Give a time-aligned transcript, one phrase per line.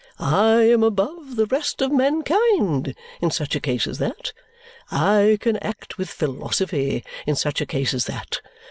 [0.17, 4.33] I am above the rest of mankind in such a case as that.
[4.89, 8.41] I can act with philosophy in such a case as that.